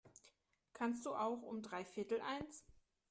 Kannst 0.73 1.05
du 1.05 1.13
auch 1.13 1.43
um 1.43 1.61
dreiviertel 1.61 2.21
eins? 2.21 2.63